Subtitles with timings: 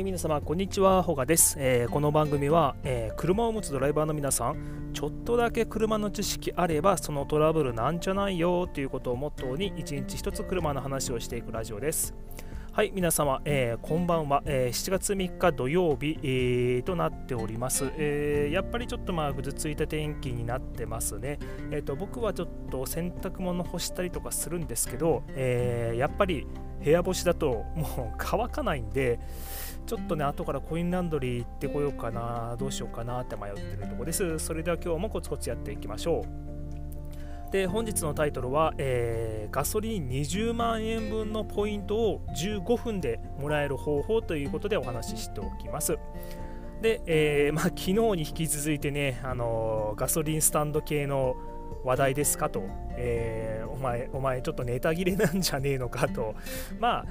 [0.00, 12.14] い皆様こんにちはほがです、えー、この番組は、えー、車を持つドライバーの皆さんちょっとだけ車の知識あればそのトラブルなんじゃないよということをモットーに一日一つ車の話をしていくラジオです。
[12.72, 21.40] はい皆様、えー、こんばんは、え7月3日土曜日、えとなっております、えやっぱりちょっとまあぐずついた天気になってますね、
[21.72, 26.46] えーと、僕はちょっと洗濯物干したりとかするんですけど、えやっぱり
[26.82, 29.18] 部屋干しだともう乾かないんで
[29.90, 34.38] ちょっとね後からコインランドリー行ってこようかなどうしようかなって迷ってるとこです。
[34.38, 36.24] それでは今日もコツコツやっていきましょ
[37.48, 37.50] う。
[37.50, 45.98] で本日のタイトルは、えー、ガソリン20万円分のポイントを15分でもらえる方法ということでお話ししておきます。
[46.80, 51.34] で、えー、 まあ、昨日に引き続いてね、あのー、ガソリンスタンド系の
[51.82, 56.36] 話題ですかと、えー、お前、お前ちょっとネタ切れなんじゃねえのかと、
[56.78, 57.06] まあ、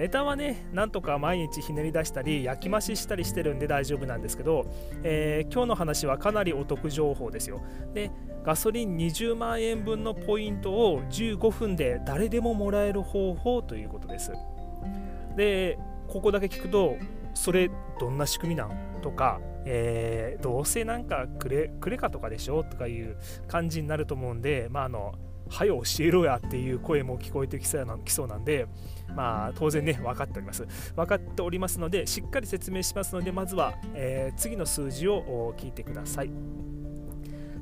[0.00, 4.64] ネタはね、なんとか毎日ひねり出したり、焼き増ししたりしてるんで大丈夫なんですけど、
[5.02, 7.60] えー、今日の話はかなりお得情報ですよ。
[7.92, 8.10] で、
[8.42, 14.32] ガソリン20万円分のポイントを15分で誰でももらえる方法ということです。
[15.36, 16.96] で、ここだけ聞くと、
[17.34, 18.70] それどんな仕組みなん？
[19.02, 23.16] とか、えー、どうせなんかくれくれかとかでしょとかいう
[23.46, 25.14] 感じになると思うんで、まあ、あの、
[25.48, 27.84] はよ教えろやっていう声も聞こえてきそう
[28.26, 28.66] なんで、
[29.16, 30.64] まあ、当然ね、分かっております。
[30.94, 36.30] 分かっておりますので、しっかり説明しますので、まずは、えー、次の数字を聞いてください。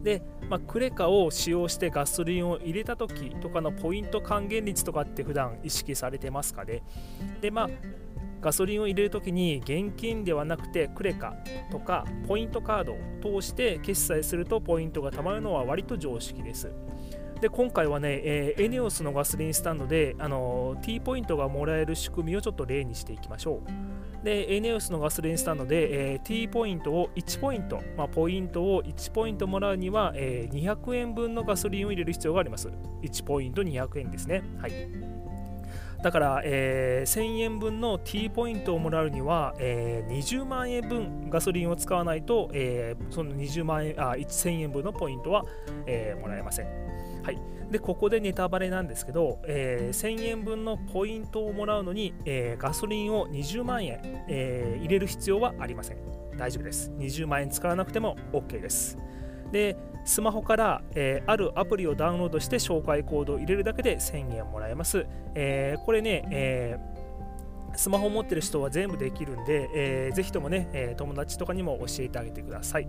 [0.02, 6.82] で、まあ、クレカを使用してガソリンを入れた時とかのポイント還元率とかって普段意識されてますかね
[7.40, 7.68] で、まあ、
[8.40, 11.34] ガソリンを入れるときに現金ではなくてクレカ
[11.70, 16.70] とかポイントカードを通して決済するとポイントが貯まるのは割と常識です。
[17.40, 24.24] で今回はね、えー、エネオスのガソリンスタンドで、あの T ポイントがもらえる仕組みをちょっと例にしていきましょう。
[24.24, 32.68] で、エネオスのガソリンスタンドで、えー、T ポイントを1ポイント、まあ、ポイントを1ポイントもらうには、えー、200円分のガソリンを入れる必要があります。
[33.02, 34.42] 1ポイント200円ですね。
[34.60, 35.17] はい。
[36.02, 45.44] だから、えー、1000円分の T ポイントをもらうには、えー、20万円分ガソリンを使わないと、えー、その20万円あ1000円分のポイントは、
[45.86, 46.66] えー、もらえません。
[47.22, 47.38] はい、
[47.70, 55.98] でここでネタバレなんですけど、えー、1000円分のポイントをもらうのに、えー、ガソリンを20万円、えー、入れる必要はありません。
[56.36, 56.92] 大丈夫です。
[56.96, 58.96] 20万円使わなくても OK です。
[59.52, 65.06] で、スマホから、えー、あるアプリをダウンロードして紹介コードを入れるだけで1000円もらえます。
[65.34, 66.98] えー、これね、えー
[67.76, 72.88] スマホ持ってる人は全部できるんで、えー、ぜひともね、え、友達とかにも教えてあげてください。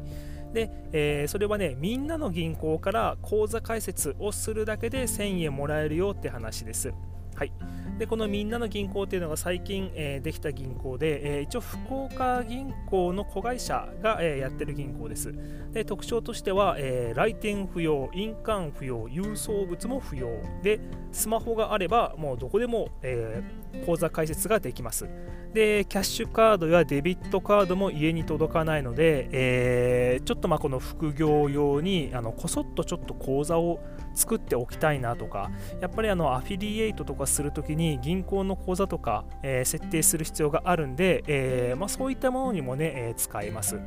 [0.51, 6.91] で、え、それはね、みんなの銀行から口座開設をするだけで1000円もらえるよって話です。
[7.35, 7.51] はい、
[7.99, 15.33] でこのみんなの銀行というのが最近、えー、できた銀行で、えー、一応福岡銀行の子会社が、えー、やってる銀行です。
[15.73, 20.29] で特徴としては、え来店不要印鑑不要郵送物も不要。
[20.63, 20.79] で
[21.11, 23.43] スマホがあればもうどこでも、え
[23.85, 25.09] 口座開設ができます。
[25.53, 33.79] でキャッシュカードやデビットカードも家に届かないので、えちょっとまあこの副業用にあのこそっとちょっと口座を
[34.13, 35.49] 作っておきたいなとか
[35.79, 43.79] やっぱりあのアフィリエイトとかするときに銀行の口座とか、えー、設定する必要があるんで、えー、まあ、そういったものにもね、え、使えます。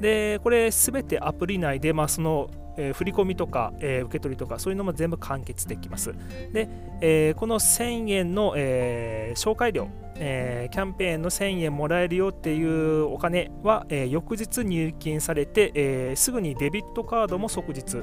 [0.00, 6.14] でこれすべてアプリ内で、まあ、そのえー、振込とか、えー、受け取りとかそういうのも全部完結できます。
[6.52, 6.68] で、
[7.00, 18.02] えー、この1000円の、え紹介料、えキャンペーンの1000円もらえるよっていうお金は、え翌日入金されて、えすぐにデビットカードも即日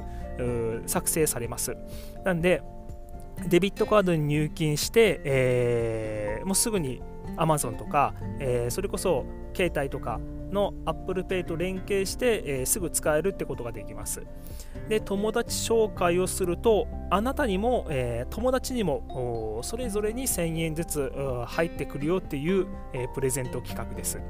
[0.86, 1.76] 作成されます。
[2.24, 2.62] なんで、
[3.48, 7.02] デビットカードに入金して、えもうすぐに
[7.36, 9.24] Amazon とか、えそれこそ
[9.54, 14.22] 携帯とかの Apple Pay と連携して、えー、すぐ使えるってことができます。
[14.88, 21.12] で、友達紹介をすると、あなたにも、えー、友達にもそれぞれに1000円ずつ
[21.46, 24.20] 入ってくるよっていう、えー、プレゼント企画です。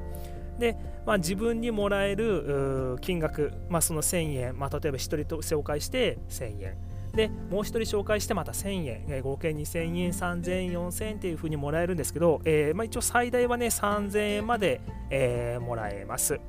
[0.59, 6.94] で、まあ、自分にもらえる金額、まあ、その1000円、まあ、例えば1人と紹介して1000円。
[7.15, 14.81] でもう1人紹介してまた1000円、えー、合計2000円3000円4000円っていう風にもらえるんですけど、えーまあ、一応最大はね3000円まで、
[15.11, 16.41] え、もらえます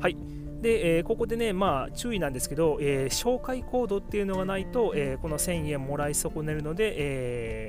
[0.00, 0.16] はい
[0.60, 6.94] で、えー、ここでね、まあ、注意なんですけど、えー、紹介コードっていうのがないと、えー、この1000円もらい損ねるので、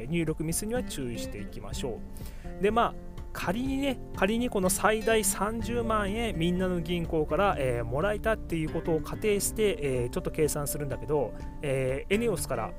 [0.03, 1.99] え、入力ミスには注意していきましょ
[2.59, 2.63] う。
[2.63, 3.06] で、まあ、
[3.37, 12.71] 仮にね、仮にこの最大30万円みんなの銀行から、えー、もらえたっていうことを仮定して、えー、ちょっと計算するんだけど、えー、エネオスから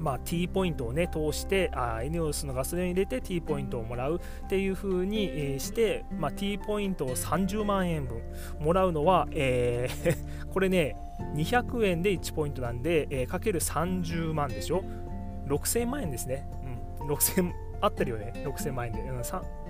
[0.00, 8.20] まあ、T ポイントをね通してあ ENEOS のガソリン入れて T ポイントをもらうっていう風に、えー、して、まあ、T ポイントを30万円分
[8.58, 10.16] もらうのは、えー
[10.52, 10.96] これね
[11.36, 14.82] 200円で1ポイントなんで、えー、かける30万でしょ
[15.46, 16.48] ？6000万円ですね、
[17.00, 19.22] うん、6000合ってるよね6000万円で、うん、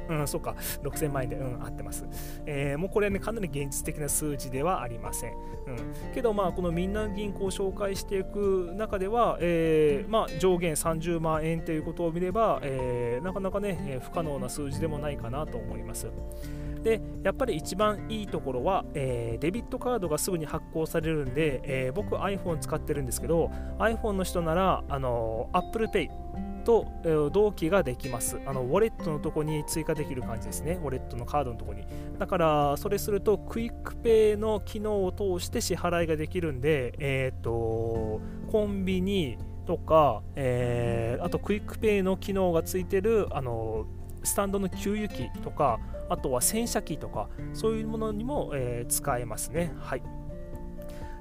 [0.08, 2.04] うん、そうか、6000万円で、うん、合ってます。
[2.46, 5.32] えー、もうこれね、かなり現実的な数字ではありません。
[5.32, 16.08] うん、けど、まあ、このみんな銀行を紹介していく中では、えー、まあ、上限30万円ということを見れば、えー、なかなかね、え不可能な数字でもないかなと思います。
[16.82, 26.10] でやっぱり一番いいところは、えー、デビットカードがすぐに発行されるんで、えー、僕 iPhone 使ってるんですけど iPhone の人ならあの Apple Pay
[26.62, 28.40] と、え、同期ができます。
[28.46, 30.78] あのウォレットのとこに追加できる感じですね。
[30.82, 31.84] ウォレットのカードのとこに。
[32.18, 38.20] だから、それすると、 QUICPay の機能を通して支払いができるんで、えっ、ー、と、
[38.50, 43.86] コンビニとか、えー、あと QUICPay の機能がついてる、あの、
[44.24, 49.72] スタンドの給油機とか、あとは洗車機とか、そういうものにも、えー、使えますね。
[49.78, 50.02] はい。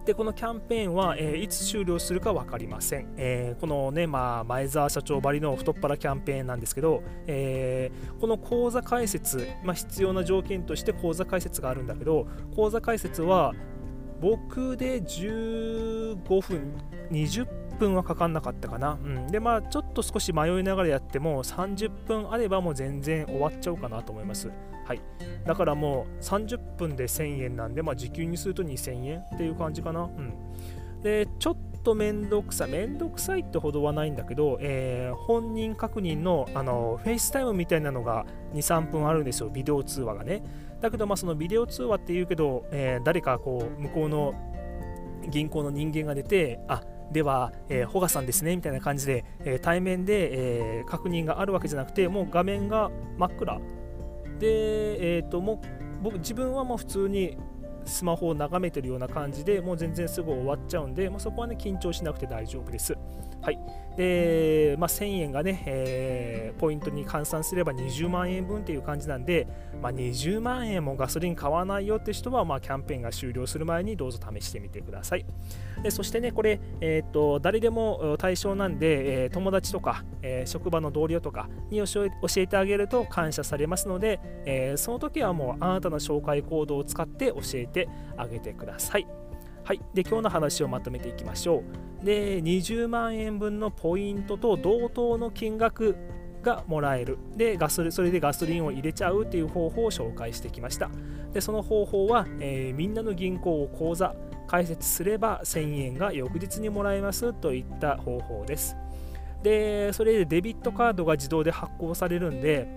[0.06, 13.54] でこのキャンペーンは、えー、いつ終了するか分かりません、えー、このね、まあ、前澤社長ばりの太っ腹キャンペーンなんですけど、えー、この口座開設、まあ、必要な条件として口座開設があるんだけど口座開設は
[14.20, 16.74] 僕で15分
[17.12, 24.52] 20分はかかんなかったかな、うん、でまあちょっと少し迷いながらやっても30分あればもう全然終わっちゃうかなと思います。
[24.86, 25.02] はい、
[25.46, 30.04] だからもう30分で1000円なんで、まあ、時給にすると2000円っていう感じかな。
[30.04, 40.44] うん、でちょっとめんどくさい、めんどくさいってほどはないんだけど、えー、本人確認のあの FaceTime みたいなのが2、3分あるんですよ、ビデオ通話がね。
[40.82, 44.34] だけど、まあ、そのビデオ通話って言うけど、えー、誰かこう向こうの
[45.30, 46.82] 銀行の人間が出て、あ
[47.12, 53.60] では、えー、ホガさんですねみたいな感じで、えー、対面で、えー、確認があるわけじゃなくて、もう画面が真っ暗
[54.40, 55.60] で、えーと、もう
[56.04, 57.38] 僕自分はもう普通に
[57.86, 62.96] スマホを眺めてるような感じでもう全然すぐ終わっちゃうんで、まあ、そこはね緊張しなくて大丈夫です。
[63.42, 63.60] はい
[63.98, 69.48] でまあ、1000円がね、えー、ポイントに換算すれば20万円分っていう感じなんで、
[69.82, 75.26] まあ、20万円もガソリン買わないよって人は、まあ、キャンペーンが終了する前にどうぞ試してみてください。
[75.84, 82.06] でそしてね、これ、えーと、誰でも対象なんで、えー、友達とか、えー、職場の同僚とかに教
[82.38, 89.08] えてあげると感謝されますので、え、その時はもうあなたの紹介コードを使って教えてあげてください。
[89.64, 91.91] はい、で今日の話をまとめていきましょう。
[92.04, 95.96] で20万円分のポイントと同等の金額
[96.42, 97.18] がもらえる。
[97.36, 100.90] でガソリそれでガソリンを入れちゃうという方法を紹介してきました。
[101.34, 104.16] でその方法は、えー、みんなの銀行を口座
[104.48, 108.76] 開設すれば1000円が翌日にもらえますといった方法です。
[109.44, 112.68] でそれでデビットカードが自動で発行されるんで、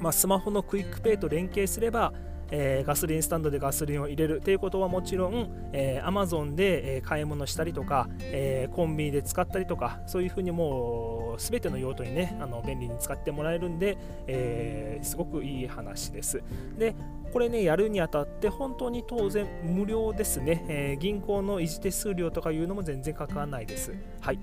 [0.00, 2.12] まあ、スマホの QUICPay と連携すれば
[2.50, 16.42] えー、ガソリンスタンドでガソリンを入れるということはもちろん、えー、Amazon で、買い物したりとか、えー、コンビニで使ったりとかそういうふうにもう全ての用途にねあの便利に使ってもらえるんで、えー、すごくいい話です。
[16.78, 16.94] で
[17.32, 23.94] これねやるにあたって本当に当然無料ですね、えー、銀行の維持手数料とかいうのも全然かからないです。
[24.20, 24.38] はい。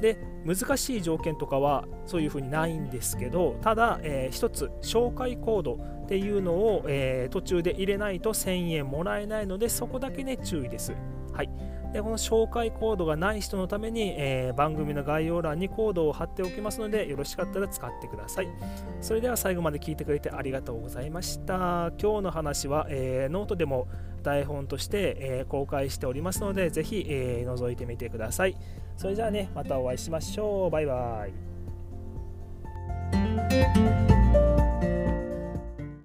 [0.00, 10.94] で難しい条件とかはそういうふうにないんですけどただ、えー、一つ紹介コードっていうのを、えー、途中で入れないと1000円もらえないのでそこだけね注意です。
[11.32, 11.50] はい、
[11.92, 18.48] でこの紹介コードがない人のために、えー、番組の概要欄にコードを貼っておきますのでよろしかったら使ってください。
[19.00, 21.92] それでは最後まで聞いてくれてありがとうございました。
[22.00, 23.88] 今日の話は、えー、ノートでも
[24.22, 28.56] 台本として、えー、公開しておりますのでぜひ、え覗いてみてください。
[28.96, 30.70] それじゃあねまたお会いしましょう。
[30.70, 31.26] バイバ
[34.12, 34.15] イ。